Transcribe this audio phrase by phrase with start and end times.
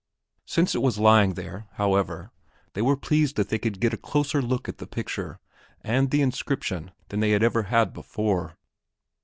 [0.47, 2.31] Since it was lying there, however,
[2.73, 5.39] they were pleased that they could get a closer look at the picture
[5.81, 8.57] and the inscription than they had ever had before.